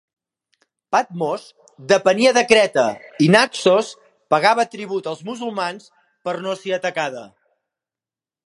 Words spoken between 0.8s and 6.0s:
Patmos depenia de Creta i Naxos pagava tribut als musulmans